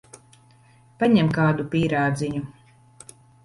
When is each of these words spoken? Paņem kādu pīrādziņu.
Paņem 1.03 1.31
kādu 1.37 1.67
pīrādziņu. 1.77 2.45